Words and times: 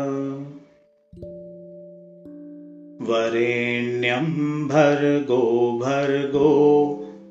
वरेण्यं 3.08 4.26
भर्गो 4.68 5.72
भर्गो। 5.84 6.52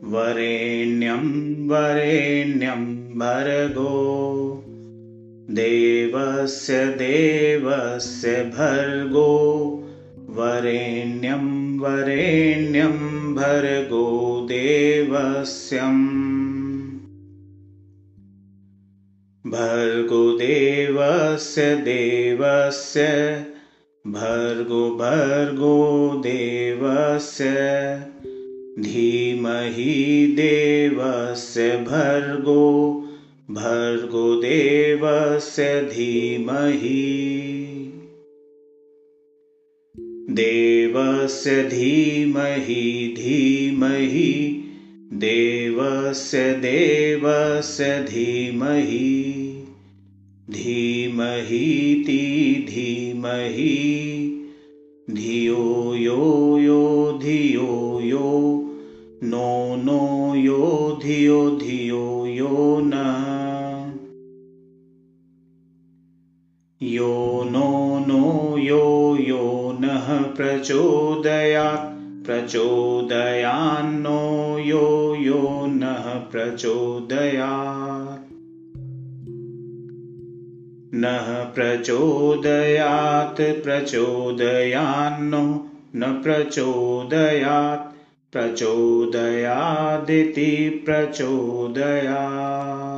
वरेण्यं 0.04 1.44
वरेण्यं 1.68 2.94
भर्गो। 3.18 3.90
देवस्य 5.50 6.86
देवस्य 6.86 8.32
भर्गो। 8.32 9.50
वरेण्यं 10.30 11.64
वरेण्यं 11.78 13.24
भर्गो 13.34 14.33
देवस्यम्। 14.46 16.24
भर्गो 19.46 20.32
देवस्य 20.32 21.76
देवस्य। 21.76 23.02
भर्गो 24.06 24.90
भर्गो 24.90 26.14
देवस्य। 26.16 27.44
धीमहि 28.80 30.26
देवस्य 30.36 31.76
भर्गो। 31.76 33.00
भर्गो 33.50 34.34
देवस्य 34.34 35.82
धीमहि 35.82 37.33
देवस्य 40.34 41.62
धीमहि 41.62 43.14
धीमहि। 43.18 44.60
देवस्य 45.12 46.52
देवस्य 46.52 48.00
धीमहि। 48.00 49.64
धीमहीति 50.50 52.16
धीमहि। 52.70 54.00
धियो 55.10 55.94
यो 55.94 56.58
यो 56.58 57.18
धियो 57.22 58.00
यो। 58.00 58.60
नो 59.22 59.76
नो 59.76 60.34
यो 60.34 60.98
धियो 61.02 61.50
धियो 61.50 62.26
यो 62.26 62.80
न। 62.80 62.92
यो 66.82 67.44
नो 67.44 67.98
नो 67.98 68.58
यो 68.58 69.16
यो 69.16 69.53
नः 69.80 70.34
प्रचोदयात्। 70.34 72.26
प्रचोदयान्नो 72.26 74.58
यो 74.58 75.14
यो 75.14 75.66
नः 75.66 76.30
प्रचोदयात्। 76.30 78.32
नः 80.94 81.44
प्रचोदयात्। 81.44 83.64
प्रचोदयान्नो 83.64 85.66
न 85.96 86.20
प्रचोदयात्। 86.24 87.92
प्रचोदयादिति 88.32 90.82
प्रचोदयात् 90.86 92.93